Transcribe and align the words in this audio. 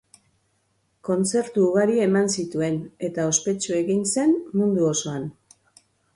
Kontzertu 1.09 1.65
ugari 1.65 1.99
eman 2.05 2.31
zituen, 2.37 2.81
eta 3.09 3.27
ospetsu 3.35 3.77
egin 3.83 4.03
zen 4.17 4.35
mundu 4.63 4.91
osoan. 4.95 5.31